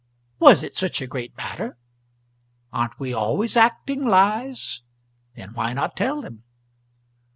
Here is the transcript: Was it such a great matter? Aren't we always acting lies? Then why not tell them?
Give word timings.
Was 0.39 0.63
it 0.63 0.75
such 0.75 0.99
a 0.99 1.05
great 1.05 1.37
matter? 1.37 1.77
Aren't 2.73 2.99
we 2.99 3.13
always 3.13 3.55
acting 3.55 4.03
lies? 4.03 4.81
Then 5.35 5.53
why 5.53 5.73
not 5.73 5.95
tell 5.95 6.23
them? 6.23 6.43